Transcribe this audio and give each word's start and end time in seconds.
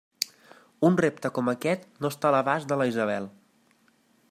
Un 0.89 0.95
repte 1.01 1.31
com 1.35 1.51
aquest 1.53 1.85
no 2.05 2.11
està 2.15 2.31
a 2.31 2.33
l'abast 2.37 2.71
de 2.73 2.79
la 2.83 2.91
Isabel! 2.95 3.31